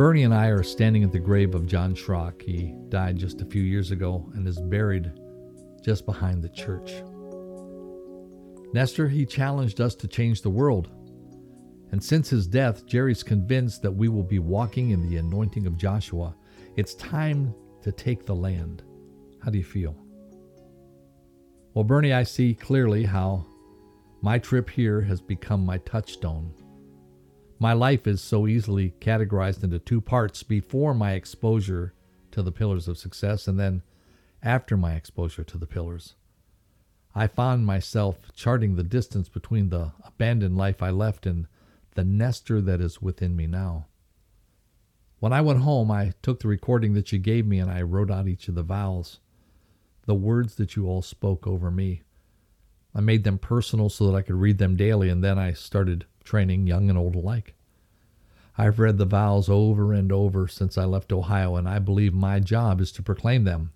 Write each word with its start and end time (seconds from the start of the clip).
Bernie 0.00 0.22
and 0.22 0.32
I 0.32 0.46
are 0.46 0.62
standing 0.62 1.04
at 1.04 1.12
the 1.12 1.18
grave 1.18 1.54
of 1.54 1.66
John 1.66 1.94
Schrock. 1.94 2.40
He 2.40 2.74
died 2.88 3.18
just 3.18 3.42
a 3.42 3.44
few 3.44 3.60
years 3.60 3.90
ago 3.90 4.32
and 4.32 4.48
is 4.48 4.58
buried 4.58 5.12
just 5.84 6.06
behind 6.06 6.42
the 6.42 6.48
church. 6.48 7.02
Nestor, 8.72 9.08
he 9.08 9.26
challenged 9.26 9.78
us 9.78 9.94
to 9.96 10.08
change 10.08 10.40
the 10.40 10.48
world. 10.48 10.88
And 11.92 12.02
since 12.02 12.30
his 12.30 12.46
death, 12.46 12.86
Jerry's 12.86 13.22
convinced 13.22 13.82
that 13.82 13.90
we 13.92 14.08
will 14.08 14.22
be 14.22 14.38
walking 14.38 14.88
in 14.88 15.06
the 15.06 15.18
anointing 15.18 15.66
of 15.66 15.76
Joshua. 15.76 16.34
It's 16.76 16.94
time 16.94 17.54
to 17.82 17.92
take 17.92 18.24
the 18.24 18.34
land. 18.34 18.82
How 19.44 19.50
do 19.50 19.58
you 19.58 19.64
feel? 19.64 19.94
Well, 21.74 21.84
Bernie, 21.84 22.14
I 22.14 22.22
see 22.22 22.54
clearly 22.54 23.04
how 23.04 23.44
my 24.22 24.38
trip 24.38 24.70
here 24.70 25.02
has 25.02 25.20
become 25.20 25.62
my 25.62 25.76
touchstone. 25.76 26.54
My 27.62 27.74
life 27.74 28.06
is 28.06 28.22
so 28.22 28.46
easily 28.46 28.94
categorized 29.00 29.62
into 29.62 29.78
two 29.78 30.00
parts 30.00 30.42
before 30.42 30.94
my 30.94 31.12
exposure 31.12 31.92
to 32.30 32.42
the 32.42 32.50
pillars 32.50 32.88
of 32.88 32.96
success 32.96 33.46
and 33.46 33.60
then 33.60 33.82
after 34.42 34.78
my 34.78 34.94
exposure 34.94 35.44
to 35.44 35.58
the 35.58 35.66
pillars. 35.66 36.14
I 37.14 37.26
found 37.26 37.66
myself 37.66 38.32
charting 38.34 38.76
the 38.76 38.82
distance 38.82 39.28
between 39.28 39.68
the 39.68 39.92
abandoned 40.02 40.56
life 40.56 40.82
I 40.82 40.88
left 40.88 41.26
and 41.26 41.48
the 41.96 42.04
Nestor 42.04 42.62
that 42.62 42.80
is 42.80 43.02
within 43.02 43.36
me 43.36 43.46
now. 43.46 43.88
When 45.18 45.34
I 45.34 45.42
went 45.42 45.60
home, 45.60 45.90
I 45.90 46.14
took 46.22 46.40
the 46.40 46.48
recording 46.48 46.94
that 46.94 47.12
you 47.12 47.18
gave 47.18 47.46
me 47.46 47.58
and 47.58 47.70
I 47.70 47.82
wrote 47.82 48.10
out 48.10 48.26
each 48.26 48.48
of 48.48 48.54
the 48.54 48.62
vows, 48.62 49.18
the 50.06 50.14
words 50.14 50.54
that 50.54 50.76
you 50.76 50.86
all 50.86 51.02
spoke 51.02 51.46
over 51.46 51.70
me. 51.70 52.04
I 52.94 53.02
made 53.02 53.24
them 53.24 53.36
personal 53.36 53.90
so 53.90 54.06
that 54.06 54.16
I 54.16 54.22
could 54.22 54.36
read 54.36 54.56
them 54.56 54.76
daily, 54.76 55.10
and 55.10 55.22
then 55.22 55.38
I 55.38 55.52
started 55.52 56.06
training 56.24 56.66
young 56.66 56.88
and 56.88 56.98
old 56.98 57.14
alike. 57.14 57.54
I've 58.58 58.78
read 58.78 58.98
the 58.98 59.06
vows 59.06 59.48
over 59.48 59.92
and 59.92 60.12
over 60.12 60.46
since 60.46 60.76
I 60.76 60.84
left 60.84 61.12
Ohio, 61.12 61.56
and 61.56 61.68
I 61.68 61.78
believe 61.78 62.12
my 62.12 62.40
job 62.40 62.80
is 62.80 62.92
to 62.92 63.02
proclaim 63.02 63.44
them. 63.44 63.72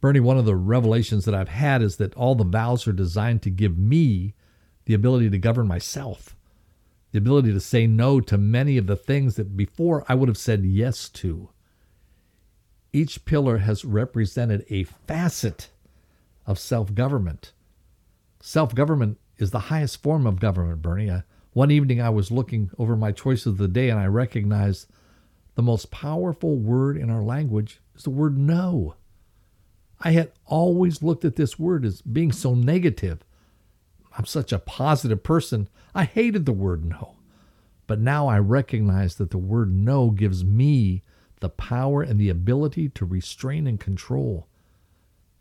Bernie, 0.00 0.20
one 0.20 0.38
of 0.38 0.46
the 0.46 0.56
revelations 0.56 1.24
that 1.26 1.34
I've 1.34 1.48
had 1.48 1.82
is 1.82 1.96
that 1.96 2.14
all 2.14 2.34
the 2.34 2.42
vows 2.42 2.88
are 2.88 2.92
designed 2.92 3.42
to 3.42 3.50
give 3.50 3.78
me 3.78 4.34
the 4.86 4.94
ability 4.94 5.30
to 5.30 5.38
govern 5.38 5.68
myself, 5.68 6.34
the 7.12 7.18
ability 7.18 7.52
to 7.52 7.60
say 7.60 7.86
no 7.86 8.20
to 8.20 8.36
many 8.38 8.78
of 8.78 8.86
the 8.86 8.96
things 8.96 9.36
that 9.36 9.56
before 9.56 10.04
I 10.08 10.14
would 10.14 10.28
have 10.28 10.38
said 10.38 10.64
yes 10.64 11.08
to. 11.10 11.50
Each 12.92 13.24
pillar 13.24 13.58
has 13.58 13.84
represented 13.84 14.64
a 14.68 14.84
facet 14.84 15.70
of 16.46 16.58
self 16.58 16.94
government. 16.94 17.52
Self 18.40 18.74
government 18.74 19.18
is 19.38 19.50
the 19.50 19.60
highest 19.60 20.02
form 20.02 20.26
of 20.26 20.40
government, 20.40 20.82
Bernie. 20.82 21.22
One 21.52 21.70
evening 21.70 22.00
I 22.00 22.10
was 22.10 22.30
looking 22.30 22.70
over 22.78 22.96
my 22.96 23.12
choices 23.12 23.46
of 23.46 23.58
the 23.58 23.68
day 23.68 23.90
and 23.90 23.98
I 24.00 24.06
recognized 24.06 24.86
the 25.54 25.62
most 25.62 25.90
powerful 25.90 26.56
word 26.56 26.96
in 26.96 27.10
our 27.10 27.22
language 27.22 27.80
is 27.94 28.04
the 28.04 28.10
word 28.10 28.38
no. 28.38 28.94
I 30.00 30.12
had 30.12 30.32
always 30.46 31.02
looked 31.02 31.24
at 31.24 31.36
this 31.36 31.58
word 31.58 31.84
as 31.84 32.00
being 32.00 32.32
so 32.32 32.54
negative. 32.54 33.24
I'm 34.16 34.24
such 34.24 34.52
a 34.52 34.58
positive 34.58 35.22
person. 35.22 35.68
I 35.94 36.04
hated 36.04 36.46
the 36.46 36.52
word 36.52 36.84
no. 36.84 37.16
But 37.86 38.00
now 38.00 38.26
I 38.28 38.38
recognize 38.38 39.16
that 39.16 39.30
the 39.30 39.38
word 39.38 39.72
no 39.74 40.10
gives 40.10 40.44
me 40.44 41.02
the 41.40 41.50
power 41.50 42.02
and 42.02 42.18
the 42.18 42.30
ability 42.30 42.88
to 42.90 43.04
restrain 43.04 43.66
and 43.66 43.78
control. 43.78 44.46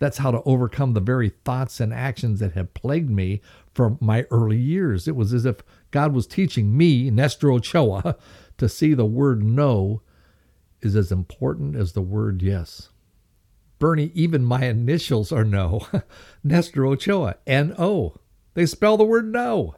That's 0.01 0.17
how 0.17 0.31
to 0.31 0.41
overcome 0.45 0.93
the 0.93 0.99
very 0.99 1.29
thoughts 1.29 1.79
and 1.79 1.93
actions 1.93 2.39
that 2.39 2.53
have 2.53 2.73
plagued 2.73 3.11
me 3.11 3.39
from 3.71 3.99
my 4.01 4.25
early 4.31 4.57
years. 4.57 5.07
It 5.07 5.15
was 5.15 5.31
as 5.31 5.45
if 5.45 5.57
God 5.91 6.11
was 6.11 6.25
teaching 6.25 6.75
me, 6.75 7.11
Nestor 7.11 7.51
Ochoa, 7.51 8.17
to 8.57 8.67
see 8.67 8.95
the 8.95 9.05
word 9.05 9.43
no 9.43 10.01
is 10.81 10.95
as 10.95 11.11
important 11.11 11.75
as 11.75 11.91
the 11.91 12.01
word 12.01 12.41
yes. 12.41 12.89
Bernie, 13.77 14.09
even 14.15 14.43
my 14.43 14.65
initials 14.65 15.31
are 15.31 15.45
no. 15.45 15.85
Nestor 16.43 16.87
Ochoa, 16.87 17.35
N 17.45 17.75
O. 17.77 18.15
They 18.55 18.65
spell 18.65 18.97
the 18.97 19.03
word 19.03 19.31
no. 19.31 19.75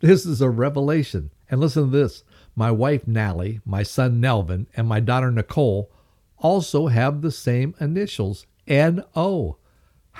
This 0.00 0.24
is 0.24 0.40
a 0.40 0.48
revelation. 0.48 1.30
And 1.50 1.60
listen 1.60 1.90
to 1.90 1.90
this 1.90 2.24
my 2.56 2.70
wife, 2.70 3.06
Nally, 3.06 3.60
my 3.66 3.82
son, 3.82 4.18
Nelvin, 4.18 4.66
and 4.74 4.88
my 4.88 5.00
daughter, 5.00 5.30
Nicole, 5.30 5.92
also 6.38 6.86
have 6.86 7.20
the 7.20 7.30
same 7.30 7.74
initials, 7.78 8.46
N 8.66 9.04
O. 9.14 9.57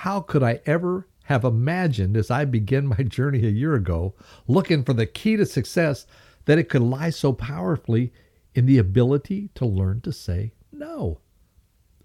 How 0.03 0.21
could 0.21 0.43
I 0.43 0.61
ever 0.65 1.09
have 1.23 1.43
imagined 1.43 2.15
as 2.15 2.31
I 2.31 2.45
began 2.45 2.87
my 2.87 2.95
journey 3.03 3.45
a 3.45 3.49
year 3.49 3.75
ago, 3.75 4.13
looking 4.47 4.85
for 4.85 4.93
the 4.93 5.05
key 5.05 5.35
to 5.35 5.45
success, 5.45 6.07
that 6.45 6.57
it 6.57 6.69
could 6.69 6.81
lie 6.81 7.09
so 7.09 7.33
powerfully 7.33 8.13
in 8.55 8.65
the 8.65 8.77
ability 8.77 9.49
to 9.55 9.65
learn 9.65 9.99
to 10.01 10.13
say 10.13 10.53
no? 10.71 11.19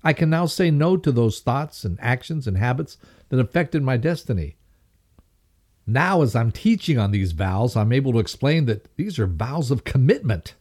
I 0.03 0.13
can 0.13 0.29
now 0.29 0.47
say 0.47 0.73
no 0.73 0.97
to 0.97 1.13
those 1.13 1.39
thoughts 1.39 1.85
and 1.85 1.97
actions 2.01 2.49
and 2.49 2.59
habits 2.59 2.99
that 3.29 3.39
affected 3.39 3.85
my 3.85 3.97
destiny. 3.97 4.57
Now, 5.87 6.23
as 6.23 6.35
I'm 6.35 6.51
teaching 6.51 6.99
on 6.99 7.13
these 7.13 7.31
vows, 7.31 7.77
I'm 7.77 7.93
able 7.93 8.13
to 8.15 8.19
explain 8.19 8.65
that 8.65 8.97
these 8.97 9.21
are 9.21 9.29
vows 9.29 9.71
of 9.71 9.85
commitment. 9.85 10.57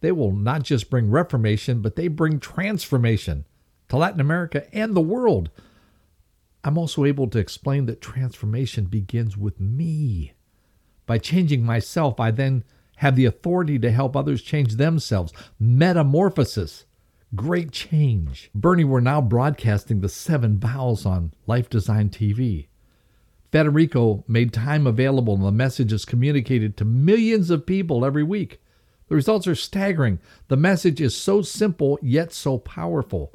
They 0.00 0.10
will 0.10 0.32
not 0.32 0.64
just 0.64 0.90
bring 0.90 1.12
reformation, 1.12 1.80
but 1.80 1.94
they 1.94 2.08
bring 2.08 2.40
transformation 2.40 3.44
to 3.88 3.96
Latin 3.96 4.20
America 4.20 4.66
and 4.74 4.96
the 4.96 5.00
world. 5.00 5.50
I'm 6.66 6.76
also 6.76 7.04
able 7.04 7.28
to 7.28 7.38
explain 7.38 7.86
that 7.86 8.00
transformation 8.00 8.86
begins 8.86 9.36
with 9.36 9.60
me. 9.60 10.32
By 11.06 11.18
changing 11.18 11.62
myself, 11.64 12.18
I 12.18 12.32
then 12.32 12.64
have 12.96 13.14
the 13.14 13.24
authority 13.24 13.78
to 13.78 13.92
help 13.92 14.16
others 14.16 14.42
change 14.42 14.74
themselves. 14.74 15.32
Metamorphosis, 15.60 16.86
great 17.36 17.70
change. 17.70 18.50
Bernie, 18.52 18.82
we're 18.82 18.98
now 18.98 19.20
broadcasting 19.20 20.00
the 20.00 20.08
seven 20.08 20.58
vows 20.58 21.06
on 21.06 21.32
Life 21.46 21.70
Design 21.70 22.10
TV. 22.10 22.66
Federico 23.52 24.24
made 24.26 24.52
time 24.52 24.88
available, 24.88 25.34
and 25.34 25.44
the 25.44 25.52
message 25.52 25.92
is 25.92 26.04
communicated 26.04 26.76
to 26.76 26.84
millions 26.84 27.48
of 27.48 27.64
people 27.64 28.04
every 28.04 28.24
week. 28.24 28.60
The 29.06 29.14
results 29.14 29.46
are 29.46 29.54
staggering. 29.54 30.18
The 30.48 30.56
message 30.56 31.00
is 31.00 31.16
so 31.16 31.42
simple, 31.42 31.96
yet 32.02 32.32
so 32.32 32.58
powerful. 32.58 33.32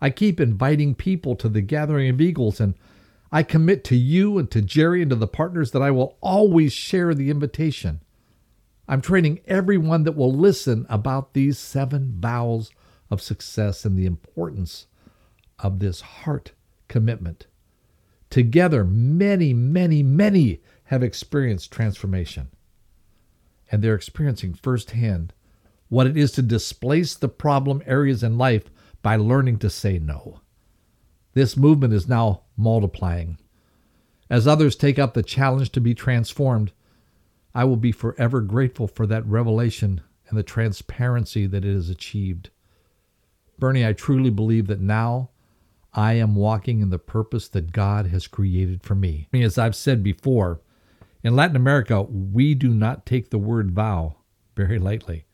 I 0.00 0.10
keep 0.10 0.40
inviting 0.40 0.94
people 0.94 1.36
to 1.36 1.48
the 1.48 1.60
Gathering 1.60 2.08
of 2.08 2.20
Eagles, 2.20 2.60
and 2.60 2.74
I 3.30 3.42
commit 3.42 3.84
to 3.84 3.96
you 3.96 4.38
and 4.38 4.50
to 4.50 4.62
Jerry 4.62 5.02
and 5.02 5.10
to 5.10 5.16
the 5.16 5.26
partners 5.26 5.70
that 5.72 5.82
I 5.82 5.90
will 5.90 6.16
always 6.20 6.72
share 6.72 7.14
the 7.14 7.30
invitation. 7.30 8.00
I'm 8.88 9.02
training 9.02 9.40
everyone 9.46 10.04
that 10.04 10.16
will 10.16 10.32
listen 10.32 10.84
about 10.88 11.34
these 11.34 11.58
seven 11.58 12.16
vows 12.18 12.70
of 13.10 13.22
success 13.22 13.84
and 13.84 13.96
the 13.96 14.06
importance 14.06 14.86
of 15.58 15.78
this 15.78 16.00
heart 16.00 16.52
commitment. 16.88 17.46
Together, 18.30 18.84
many, 18.84 19.52
many, 19.52 20.02
many 20.02 20.60
have 20.84 21.02
experienced 21.02 21.70
transformation. 21.70 22.48
And 23.70 23.82
they're 23.82 23.94
experiencing 23.94 24.54
firsthand 24.54 25.32
what 25.88 26.06
it 26.06 26.16
is 26.16 26.32
to 26.32 26.42
displace 26.42 27.14
the 27.14 27.28
problem 27.28 27.82
areas 27.86 28.22
in 28.22 28.38
life 28.38 28.64
by 29.02 29.16
learning 29.16 29.58
to 29.58 29.70
say 29.70 29.98
no. 29.98 30.40
This 31.32 31.56
movement 31.56 31.92
is 31.92 32.08
now 32.08 32.42
multiplying. 32.56 33.38
As 34.28 34.46
others 34.46 34.76
take 34.76 34.98
up 34.98 35.14
the 35.14 35.22
challenge 35.22 35.70
to 35.72 35.80
be 35.80 35.94
transformed, 35.94 36.72
I 37.54 37.64
will 37.64 37.76
be 37.76 37.92
forever 37.92 38.40
grateful 38.40 38.86
for 38.86 39.06
that 39.06 39.26
revelation 39.26 40.02
and 40.28 40.38
the 40.38 40.42
transparency 40.42 41.46
that 41.46 41.64
it 41.64 41.74
has 41.74 41.90
achieved. 41.90 42.50
Bernie, 43.58 43.86
I 43.86 43.92
truly 43.92 44.30
believe 44.30 44.68
that 44.68 44.80
now 44.80 45.30
I 45.92 46.14
am 46.14 46.36
walking 46.36 46.80
in 46.80 46.90
the 46.90 46.98
purpose 46.98 47.48
that 47.48 47.72
God 47.72 48.06
has 48.06 48.28
created 48.28 48.82
for 48.82 48.94
me. 48.94 49.28
As 49.32 49.58
I've 49.58 49.74
said 49.74 50.02
before, 50.02 50.60
in 51.22 51.34
Latin 51.34 51.56
America, 51.56 52.02
we 52.02 52.54
do 52.54 52.70
not 52.70 53.04
take 53.04 53.30
the 53.30 53.38
word 53.38 53.72
vow 53.72 54.16
very 54.56 54.78
lightly. 54.78 55.26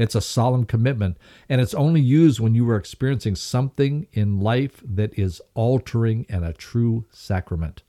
It's 0.00 0.14
a 0.14 0.22
solemn 0.22 0.64
commitment, 0.64 1.18
and 1.46 1.60
it's 1.60 1.74
only 1.74 2.00
used 2.00 2.40
when 2.40 2.54
you 2.54 2.66
are 2.70 2.76
experiencing 2.76 3.36
something 3.36 4.06
in 4.14 4.40
life 4.40 4.82
that 4.82 5.12
is 5.18 5.42
altering 5.52 6.24
and 6.30 6.42
a 6.42 6.54
true 6.54 7.04
sacrament. 7.10 7.82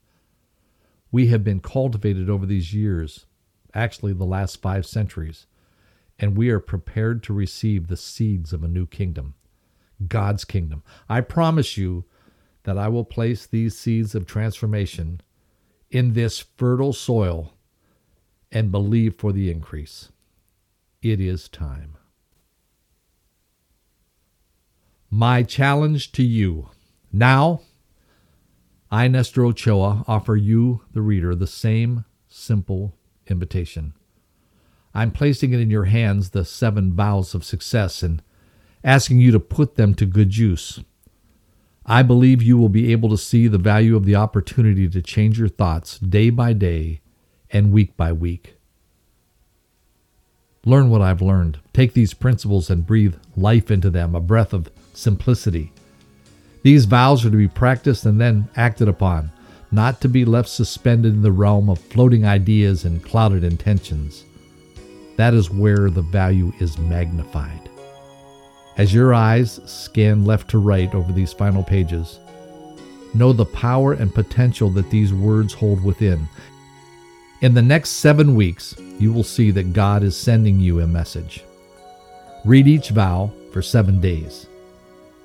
We 1.10 1.28
have 1.28 1.46
been 1.46 1.62
cultivated 1.62 2.30
over 2.30 2.46
these 2.46 2.74
years, 2.74 3.28
actually, 3.74 4.12
the 4.12 4.25
last 4.25 4.62
five 4.62 4.86
centuries, 4.86 5.46
and 6.19 6.36
we 6.36 6.50
are 6.50 6.60
prepared 6.60 7.24
to 7.24 7.34
receive 7.34 7.88
the 7.88 7.96
seeds 7.96 8.52
of 8.52 8.62
a 8.62 8.68
new 8.68 8.88
kingdom, 8.88 9.36
God's 10.06 10.44
kingdom. 10.44 10.84
I 11.08 11.22
promise 11.22 11.78
you 11.78 12.04
that 12.63 12.78
I 12.78 12.90
will 12.90 13.06
place 13.06 13.46
these 13.46 13.80
seeds 13.80 14.16
of 14.16 14.25
transformation 14.25 15.22
in 15.90 16.12
this 16.12 16.40
fertile 16.40 16.92
soil 16.92 17.54
and 18.52 18.69
believe 18.69 19.16
for 19.16 19.31
the 19.31 19.50
increase. 19.50 20.10
It 21.02 21.22
is 21.22 21.48
time. 21.48 21.96
My 25.13 25.44
challenge 25.44 26.13
to 26.13 26.24
you. 26.24 26.69
Now, 27.12 27.63
I, 28.90 29.10
Nestor 29.10 29.46
Ochoa, 29.46 30.06
offer 30.08 30.38
you, 30.38 30.84
the 30.94 31.02
reader, 31.02 31.36
the 31.36 31.48
same 31.48 32.06
simple 32.30 32.96
invitation. 33.28 33.94
I'm 34.94 35.12
placing 35.12 35.52
it 35.52 35.60
in 35.60 35.69
your 35.69 35.84
hands, 35.86 36.30
the 36.30 36.46
seven 36.46 36.94
vows 36.94 37.36
of 37.36 37.44
success, 37.44 38.02
and 38.02 38.24
asking 38.86 39.19
you 39.19 39.31
to 39.31 39.40
put 39.42 39.75
them 39.75 39.96
to 39.96 40.06
good 40.06 40.38
use. 40.38 40.80
I 41.86 42.04
believe 42.04 42.42
you 42.42 42.58
will 42.58 42.69
be 42.69 42.94
able 42.94 43.10
to 43.10 43.18
see 43.18 43.50
the 43.50 43.58
value 43.58 43.98
of 43.98 44.06
the 44.06 44.16
opportunity 44.16 44.88
to 44.88 45.02
change 45.02 45.38
your 45.38 45.50
thoughts 45.50 46.00
day 46.00 46.30
by 46.30 46.54
day 46.54 47.02
and 47.50 47.74
week 47.74 47.98
by 47.98 48.13
week. 48.13 48.56
Learn 50.66 50.90
what 50.90 51.02
I've 51.02 51.22
learned. 51.22 51.60
Take 51.74 51.94
these 51.94 52.13
principles 52.13 52.69
and 52.69 52.86
breathe 52.86 53.16
life 53.36 53.72
into 53.72 53.90
them, 53.90 54.13
a 54.13 54.19
breath 54.19 54.54
of 54.54 54.69
simplicity. 54.94 55.72
These 56.62 56.86
vows 56.86 57.25
are 57.25 57.31
to 57.31 57.38
be 57.38 57.48
practiced 57.48 58.06
and 58.06 58.22
then 58.22 58.48
acted 58.56 58.88
upon, 58.88 59.31
not 59.72 60.02
to 60.02 60.08
be 60.08 60.24
left 60.24 60.50
suspended 60.50 61.13
in 61.13 61.24
the 61.24 61.31
realm 61.31 61.69
of 61.69 61.80
floating 61.80 62.25
ideas 62.25 62.86
and 62.86 63.04
clouded 63.04 63.44
intentions. 63.44 64.24
That 65.18 65.34
is 65.34 65.50
where 65.50 65.90
the 65.90 66.04
value 66.04 66.54
is 66.60 66.78
magnified. 66.78 67.69
As 68.78 68.94
your 68.94 69.13
eyes 69.13 69.60
scan 69.66 70.25
left 70.25 70.50
to 70.52 70.60
right 70.60 70.94
over 70.94 71.12
these 71.12 71.34
final 71.34 71.63
pages, 71.63 72.19
know 73.16 73.34
the 73.34 73.46
power 73.46 73.94
and 73.94 74.13
potential 74.13 74.69
that 74.72 74.90
these 74.92 75.13
words 75.13 75.54
hold 75.54 75.84
within. 75.84 76.28
In 77.42 77.56
the 77.56 77.62
next 77.64 77.90
seven 77.94 78.36
weeks, 78.36 78.76
you 79.00 79.12
will 79.12 79.24
see 79.24 79.50
that 79.50 79.74
God 79.74 80.04
is 80.04 80.16
sending 80.16 80.60
you 80.60 80.80
a 80.80 80.86
message. 80.86 81.44
Read 82.46 82.68
each 82.68 82.90
vow 82.90 83.32
for 83.52 83.64
seven 83.64 84.00
days. 84.00 84.46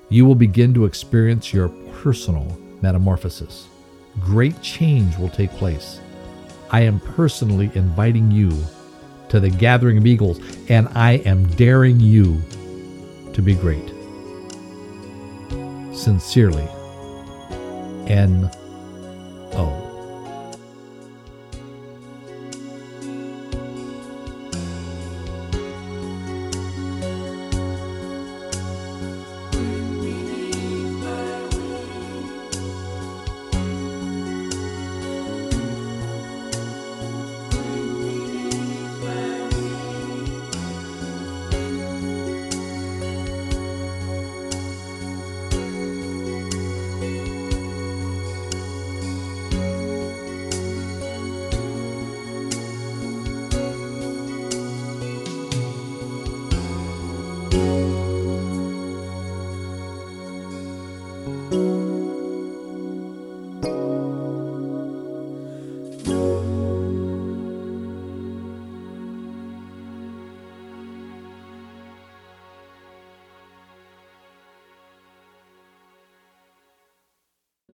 You 0.09 0.25
will 0.25 0.33
begin 0.33 0.73
to 0.73 0.85
experience 0.85 1.53
your 1.53 1.69
personal 2.01 2.57
metamorphosis. 2.81 3.67
Great 4.19 4.59
change 4.63 5.15
will 5.17 5.29
take 5.29 5.51
place. 5.51 5.99
I 6.71 6.81
am 6.81 6.99
personally 6.99 7.69
inviting 7.75 8.31
you 8.31 8.51
to 9.29 9.39
the 9.39 9.51
gathering 9.51 9.99
of 9.99 10.07
eagles, 10.07 10.39
and 10.69 10.87
I 10.95 11.17
am 11.17 11.45
daring 11.49 11.99
you 11.99 12.41
to 13.33 13.43
be 13.43 13.53
great. 13.53 13.91
Sincerely, 15.95 16.67
N. 18.07 18.49